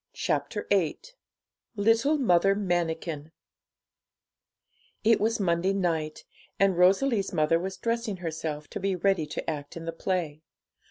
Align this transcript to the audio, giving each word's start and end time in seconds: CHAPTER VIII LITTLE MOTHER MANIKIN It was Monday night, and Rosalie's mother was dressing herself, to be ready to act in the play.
CHAPTER 0.13 0.65
VIII 0.71 0.99
LITTLE 1.75 2.17
MOTHER 2.17 2.55
MANIKIN 2.55 3.31
It 5.03 5.19
was 5.21 5.39
Monday 5.39 5.73
night, 5.73 6.25
and 6.59 6.75
Rosalie's 6.75 7.31
mother 7.31 7.59
was 7.59 7.77
dressing 7.77 8.17
herself, 8.17 8.67
to 8.69 8.79
be 8.79 8.95
ready 8.95 9.27
to 9.27 9.47
act 9.47 9.77
in 9.77 9.85
the 9.85 9.91
play. 9.93 10.41